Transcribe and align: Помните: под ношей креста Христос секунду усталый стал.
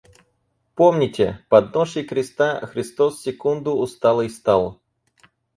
Помните: 0.75 1.45
под 1.49 1.75
ношей 1.75 2.07
креста 2.07 2.59
Христос 2.65 3.21
секунду 3.21 3.71
усталый 3.75 4.31
стал. 4.31 4.81